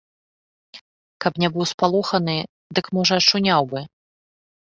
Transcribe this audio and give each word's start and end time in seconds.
Каб 1.25 1.33
не 1.43 1.49
быў 1.57 1.63
спалоханы, 1.73 2.35
дык 2.79 2.85
можа 2.99 3.13
ачуняў 3.25 3.61
бы. 3.75 3.79